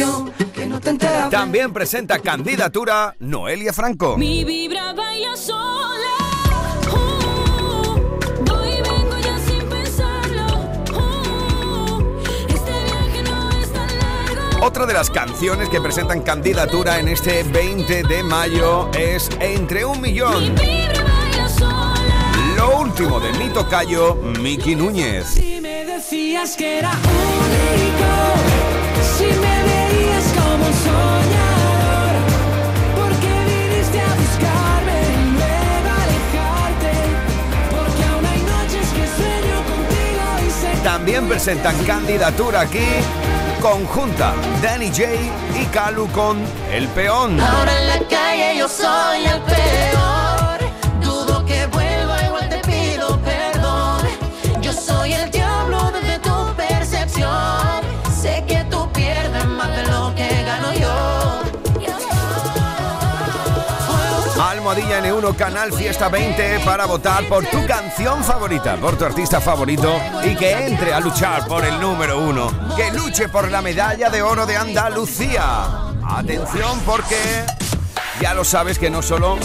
[0.74, 1.30] Que no te enteras bien.
[1.30, 4.16] También presenta candidatura Noelia Franco.
[4.16, 6.14] Mi vibra baila sola.
[6.92, 7.94] Uh,
[8.44, 10.46] voy y vengo ya sin pensarlo.
[10.94, 12.02] Uh,
[12.48, 12.72] este.
[14.64, 20.00] Otra de las canciones que presentan candidatura en este 20 de mayo es Entre un
[20.00, 20.54] Mi millón.
[20.54, 21.94] vibra baila sola.
[22.56, 25.26] Lo último de mi tocayo, Miki Núñez.
[25.34, 26.92] Si me decías que era
[41.04, 42.86] También presentan candidatura aquí
[43.60, 44.32] conjunta
[44.62, 45.02] Danny J
[45.54, 46.42] y Calu con
[46.72, 47.38] El Peón.
[47.38, 50.23] Ahora en la calle yo soy el peor.
[64.64, 69.94] Almohadilla N1 Canal Fiesta 20 para votar por tu canción favorita, por tu artista favorito
[70.24, 74.22] y que entre a luchar por el número uno, que luche por la medalla de
[74.22, 75.92] oro de Andalucía.
[76.02, 77.44] Atención porque
[78.22, 79.36] ya lo sabes que no solo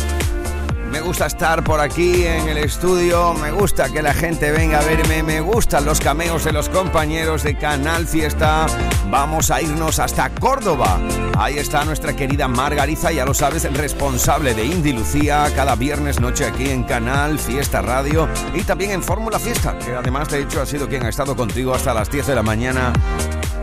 [0.92, 4.84] me gusta estar por aquí en el estudio, me gusta que la gente venga a
[4.84, 8.66] verme, me gustan los cameos de los compañeros de Canal Fiesta.
[9.10, 11.00] Vamos a irnos hasta Córdoba.
[11.38, 16.46] Ahí está nuestra querida Margariza, ya lo sabes, responsable de Indy Lucía, cada viernes noche
[16.46, 20.66] aquí en Canal Fiesta Radio y también en Fórmula Fiesta, que además de hecho ha
[20.66, 22.94] sido quien ha estado contigo hasta las 10 de la mañana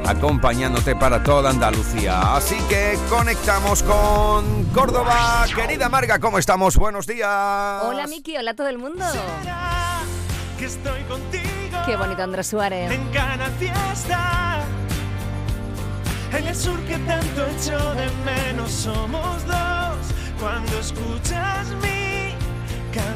[0.06, 2.36] acompañándote para toda Andalucía.
[2.36, 5.44] Así que conectamos con Córdoba.
[5.54, 6.76] Querida Marga, ¿cómo estamos?
[6.76, 7.28] Buenos días.
[7.84, 9.04] Hola Miki, hola a todo el mundo.
[10.58, 11.42] que estoy contigo
[11.84, 12.90] Qué bonito Andrés Suárez.
[12.90, 14.60] en Canal Fiesta.
[16.32, 19.96] En el sur que tanto echo de menos somos dos
[20.40, 22.34] cuando escuchas mi
[22.92, 23.15] canción.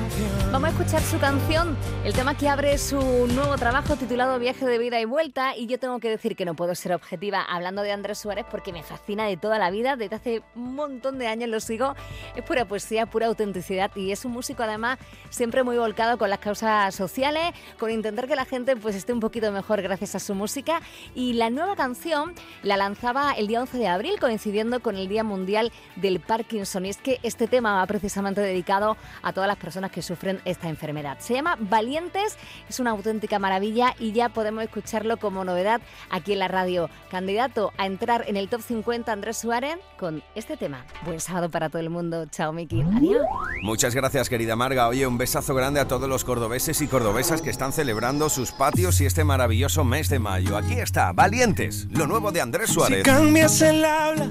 [0.52, 2.98] Vamos a escuchar su canción, el tema que abre su
[3.28, 5.56] nuevo trabajo titulado Viaje de Vida y Vuelta.
[5.56, 8.72] Y yo tengo que decir que no puedo ser objetiva hablando de Andrés Suárez porque
[8.72, 9.94] me fascina de toda la vida.
[9.94, 11.94] Desde hace un montón de años lo sigo.
[12.34, 14.98] Es pura poesía, pura autenticidad y es un músico además
[15.30, 19.20] siempre muy volcado con las causas sociales, con intentar que la gente pues esté un
[19.20, 20.80] poquito mejor gracias a su música.
[21.14, 25.22] Y la nueva canción la lanzaba el día 11 de abril coincidiendo con el Día
[25.22, 26.86] Mundial del Parkinson.
[26.86, 30.68] Y es que este tema va precisamente dedicado a todas las personas que sufren esta
[30.68, 31.18] enfermedad.
[31.20, 32.36] Se llama Valientes,
[32.68, 35.80] es una auténtica maravilla y ya podemos escucharlo como novedad
[36.10, 36.90] aquí en la radio.
[37.12, 40.84] Candidato a entrar en el top 50 Andrés Suárez con este tema.
[41.04, 42.26] Buen sábado para todo el mundo.
[42.26, 42.82] Chao Miki.
[42.82, 43.22] Adiós.
[43.62, 44.88] Muchas gracias, querida Marga.
[44.88, 49.00] Oye, un besazo grande a todos los cordobeses y cordobesas que están celebrando sus patios
[49.00, 50.56] y este maravilloso mes de mayo.
[50.56, 53.04] Aquí está, Valientes, lo nuevo de Andrés Si Suárez.
[53.04, 54.28] cambias el habla,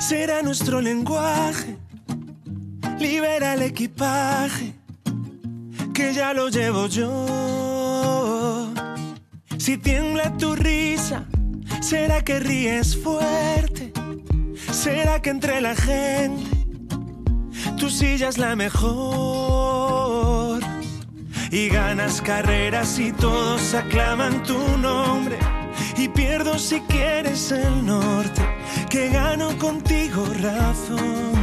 [0.00, 1.76] será nuestro lenguaje.
[2.98, 4.74] Libera el equipaje,
[5.92, 8.72] que ya lo llevo yo.
[9.58, 11.24] Si tiembla tu risa,
[11.80, 13.92] será que ríes fuerte.
[14.70, 16.56] Será que entre la gente
[17.76, 18.86] tu silla es la mejor.
[21.50, 25.38] Y ganas carreras y todos aclaman tu nombre.
[25.96, 28.42] Y pierdo si quieres el norte,
[28.88, 31.35] que gano contigo razón.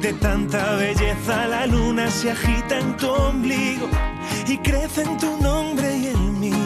[0.00, 3.88] De tanta belleza la luna se agita en tu ombligo
[4.46, 6.56] y crece en tu nombre y el mío.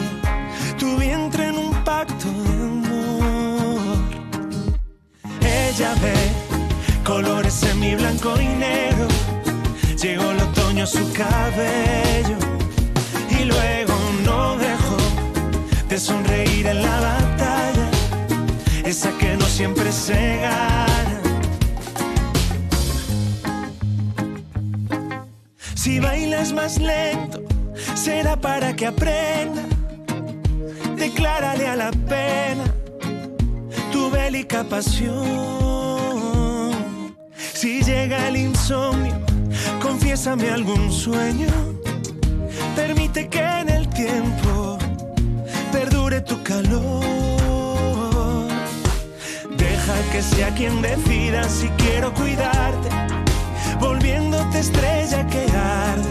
[0.79, 3.97] Tu vientre en un pacto de amor.
[5.41, 6.15] Ella ve
[7.03, 9.07] colores en mi blanco y negro.
[10.01, 12.37] Llegó el otoño a su cabello
[13.29, 13.93] y luego
[14.23, 14.97] no dejó
[15.89, 17.89] de sonreír en la batalla,
[18.83, 20.94] esa que no siempre se gana.
[25.85, 27.43] Si bailas más lento,
[27.93, 29.61] será para que aprenda.
[30.97, 32.63] Declárale a la pena
[33.91, 35.21] tu bélica pasión.
[37.35, 39.13] Si llega el insomnio,
[39.79, 41.53] confiésame algún sueño.
[42.75, 44.79] Permite que en el tiempo
[45.71, 47.05] perdure tu calor.
[49.55, 52.89] Deja que sea quien decida si quiero cuidarte,
[54.45, 56.09] volviéndote estrella que arde,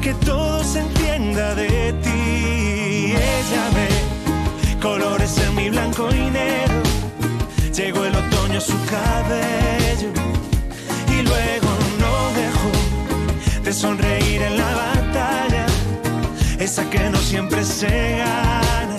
[0.00, 3.14] que todo se entienda de ti.
[3.14, 6.82] Ella ve colores en mi blanco y negro.
[7.74, 10.12] Llegó el otoño a su cabello
[11.08, 11.68] y luego
[12.00, 15.66] no dejó de sonreír en la batalla,
[16.58, 18.96] esa que no siempre se gana.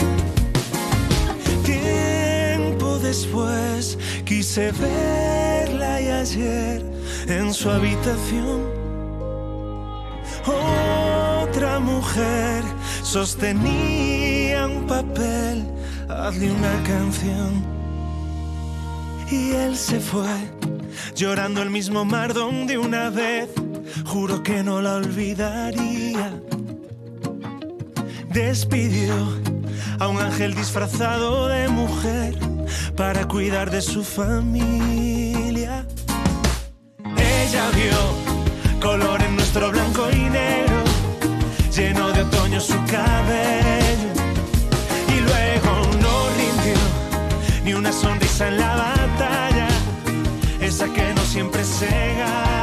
[1.63, 6.93] Tiempo después quise verla y ayer
[7.28, 8.84] en su habitación
[10.45, 12.63] otra mujer
[13.01, 15.65] sostenía un papel,
[16.09, 17.63] hazle una canción.
[19.32, 20.28] Y él se fue,
[21.15, 23.49] llorando el mismo mar donde una vez
[24.05, 26.34] juro que no la olvidaría.
[28.30, 29.13] Despidió
[29.99, 32.38] a un ángel disfrazado de mujer
[32.95, 35.22] para cuidar de su familia.
[37.53, 40.83] Ella vio color en nuestro blanco y negro,
[41.71, 44.09] lleno de otoño su cabello.
[45.07, 46.81] Y luego no rindió
[47.63, 49.67] ni una sonrisa en la batalla,
[50.61, 52.62] esa que no siempre se gana.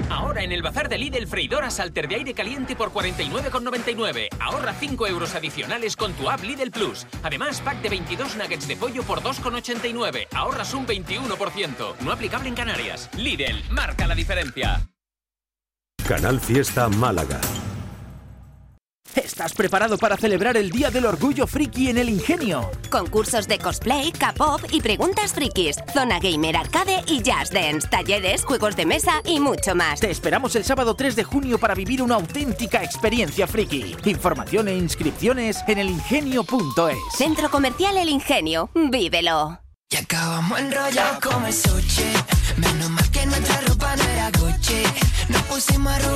[0.11, 4.27] Ahora en el bazar de Lidl, freidoras Alter de aire caliente por 49,99.
[4.41, 7.07] Ahorra 5 euros adicionales con tu app Lidl Plus.
[7.23, 10.27] Además, pack de 22 nuggets de pollo por 2,89.
[10.35, 11.95] Ahorras un 21%.
[12.01, 13.09] No aplicable en Canarias.
[13.15, 14.85] Lidl, marca la diferencia.
[16.05, 17.39] Canal Fiesta Málaga.
[19.15, 22.71] ¿Estás preparado para celebrar el Día del Orgullo Friki en el Ingenio?
[22.89, 25.77] Concursos de cosplay, K-pop y preguntas frikis.
[25.93, 27.87] Zona gamer arcade y jazz dance.
[27.89, 29.99] Talleres, juegos de mesa y mucho más.
[29.99, 33.97] Te esperamos el sábado 3 de junio para vivir una auténtica experiencia friki.
[34.05, 36.97] Información e inscripciones en elingenio.es.
[37.17, 38.69] Centro Comercial El Ingenio.
[38.73, 39.59] Vívelo.
[39.89, 42.13] Y acabamos enrollados como el sushi.
[42.55, 44.83] Menos mal que nuestra ropa no era Gucci.
[45.27, 46.10] Nos pusimos arrugaditos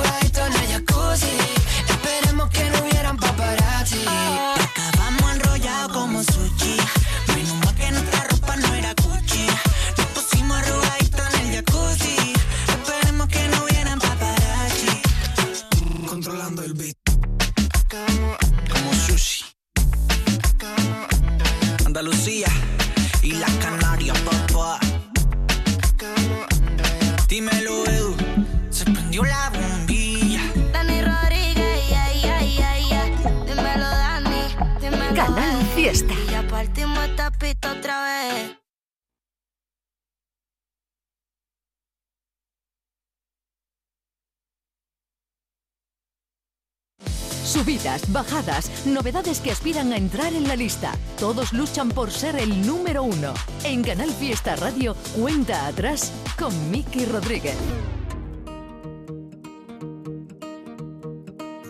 [48.12, 50.92] Bajadas, novedades que aspiran a entrar en la lista.
[51.18, 53.32] Todos luchan por ser el número uno.
[53.64, 57.56] En Canal Fiesta Radio, cuenta atrás con Miki Rodríguez.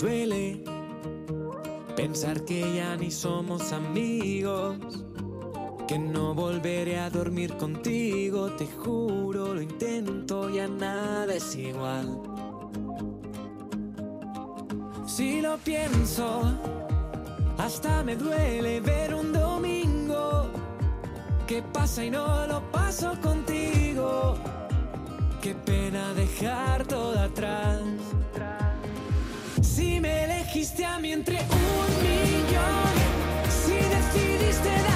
[0.01, 0.63] Duele
[1.97, 4.77] pensar que ya ni somos amigos,
[5.89, 12.36] que no volveré a dormir contigo, te juro, lo intento, ya nada es igual.
[15.17, 16.43] Si lo pienso,
[17.57, 20.51] hasta me duele ver un domingo
[21.47, 24.37] que pasa y no lo paso contigo.
[25.41, 27.81] Qué pena dejar todo atrás.
[29.63, 32.93] Si me elegiste a mí entre un millón,
[33.49, 34.96] si decidiste darme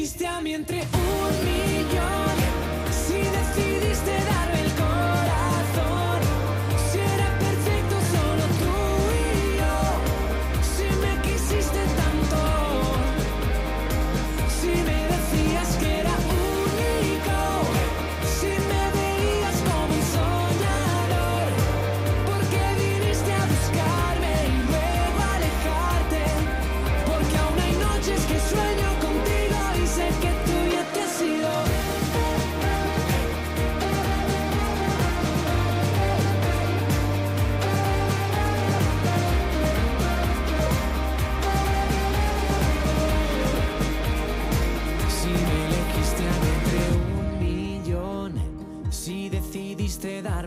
[0.00, 2.59] Elegiste a mí entre un millón,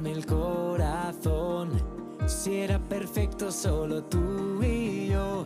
[0.01, 1.69] el corazón,
[2.25, 5.45] si era perfecto solo tú y yo,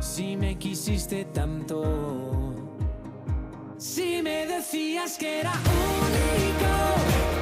[0.00, 2.54] si me quisiste tanto,
[3.78, 7.39] si me decías que era único,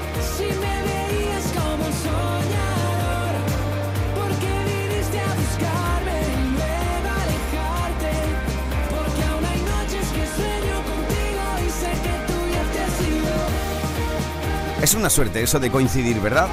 [14.89, 16.49] Es una suerte eso de coincidir, ¿verdad?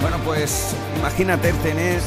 [0.00, 2.00] Bueno, pues imagínate tener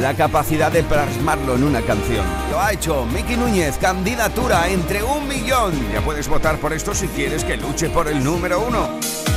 [0.00, 2.26] la capacidad de plasmarlo en una canción.
[2.50, 5.72] Lo ha hecho Miki Núñez, candidatura entre un millón.
[5.92, 8.88] Ya puedes votar por esto si quieres que luche por el número uno.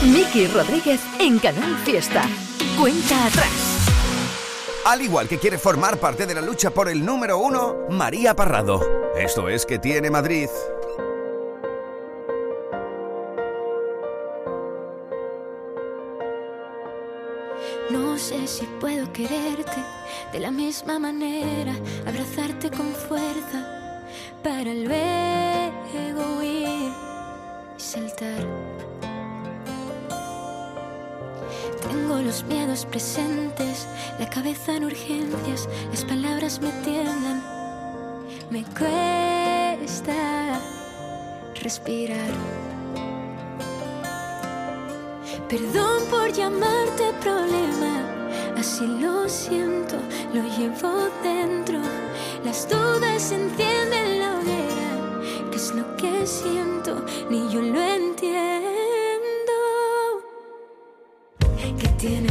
[0.03, 2.24] Miki Rodríguez en Canal Fiesta.
[2.80, 3.51] Cuenta atrás.
[4.88, 8.82] Al igual que quiere formar parte de la lucha por el número uno, María Parrado.
[9.16, 10.49] Esto es que tiene Madrid.
[19.12, 19.84] Quererte
[20.32, 21.74] de la misma manera,
[22.07, 23.59] abrazarte con fuerza
[24.43, 26.91] para luego huir
[27.78, 28.45] y saltar.
[31.82, 33.88] Tengo los miedos presentes,
[34.20, 37.43] la cabeza en urgencias, las palabras me tiemblan,
[38.49, 40.59] me cuesta
[41.62, 42.32] respirar.
[45.49, 48.21] Perdón por llamarte problema,
[48.62, 49.95] así lo siento,
[50.36, 51.80] lo llevo dentro.
[52.45, 54.91] Las dudas encienden la hoguera,
[55.49, 57.03] ¿qué es lo que siento?
[57.32, 59.57] Ni yo lo entiendo.
[61.80, 62.30] Que tiene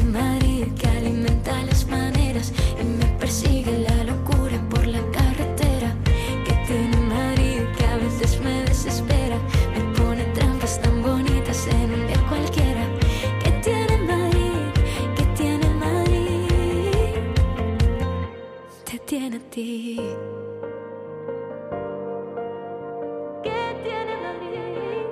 [19.60, 19.96] ti.
[23.42, 25.06] Que tiene Madrid.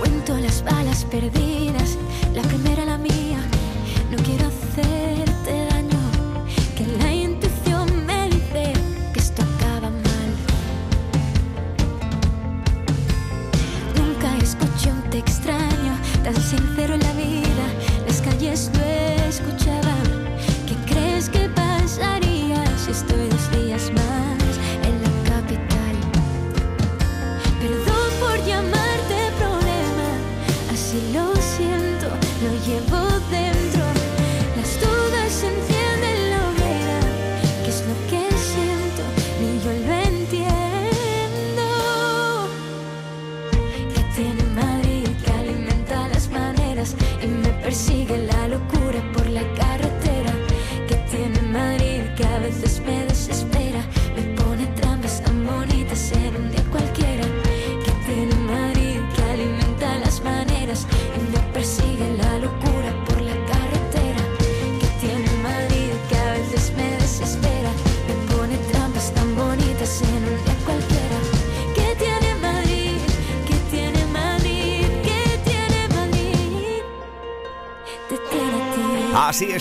[0.00, 1.98] Cuento las balas perdidas,
[2.34, 3.40] la primera la mía.
[4.10, 4.41] No quiero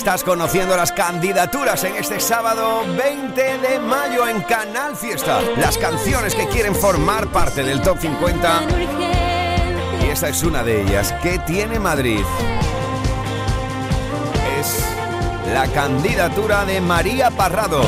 [0.01, 5.39] estás conociendo las candidaturas en este sábado 20 de mayo en Canal Fiesta.
[5.57, 8.61] Las canciones que quieren formar parte del Top 50.
[10.03, 11.13] Y esta es una de ellas.
[11.21, 12.23] ¿Qué tiene Madrid?
[14.59, 14.83] Es
[15.53, 17.83] la candidatura de María Parrado.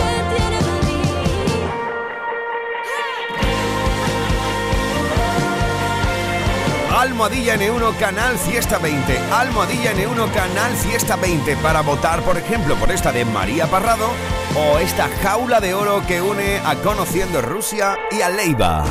[7.04, 9.18] Almohadilla N1 Canal Fiesta 20.
[9.34, 14.08] Almohadilla N1 Canal Fiesta 20 para votar, por ejemplo, por esta de María Parrado
[14.56, 18.86] o esta jaula de oro que une a Conociendo Rusia y a Leiva.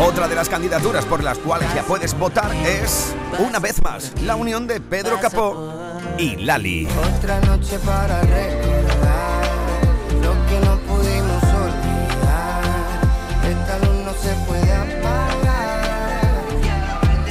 [0.00, 4.34] Otra de las candidaturas por las cuales ya puedes votar es, una vez más, la
[4.34, 5.74] unión de Pedro Capó
[6.16, 6.88] y Lali.
[7.16, 9.44] Otra noche para recordar
[10.22, 12.62] lo que no pudimos olvidar.
[13.44, 16.30] Esta luz no se puede apagar.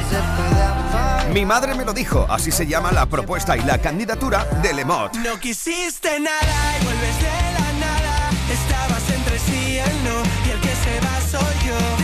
[0.10, 1.30] Se puede apagar.
[1.34, 5.16] Mi madre me lo dijo, así se llama la propuesta y la candidatura de Lemot.
[5.16, 8.30] No quisiste nada y vuelves de la nada.
[8.54, 11.99] Estabas entre sí y el no, y el que se va soy yo.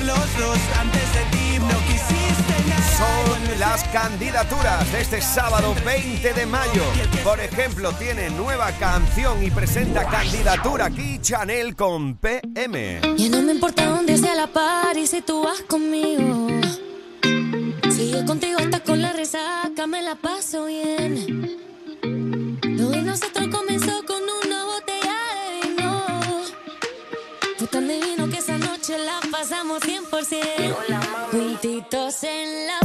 [0.00, 0.58] Por los dos.
[0.78, 2.98] Antes de ti no quisiste nada.
[2.98, 6.82] Son las candidaturas de este sábado 20 de mayo.
[7.24, 13.00] Por ejemplo, tiene nueva canción y presenta candidatura aquí Chanel con PM.
[13.16, 16.48] Ya no me importa dónde sea la par y si tú vas conmigo.
[17.90, 21.58] Si yo contigo hasta con la resaca me la paso bien.
[22.62, 23.89] Lo de nosotros comenzó
[30.30, 31.30] pasamos 100%.
[31.30, 32.79] Juntitos en la